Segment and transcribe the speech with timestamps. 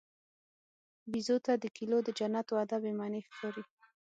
[1.11, 3.63] بیزو ته د کیلو د جنت وعده بېمعنی ښکاري.